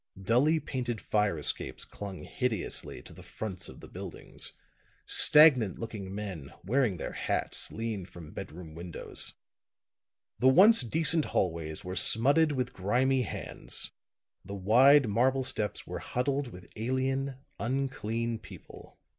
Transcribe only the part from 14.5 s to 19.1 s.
wide marble steps were huddled with alien, unclean people.